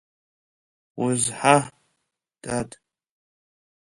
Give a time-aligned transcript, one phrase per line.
[1.05, 1.57] Узҳа,
[2.43, 2.69] дад!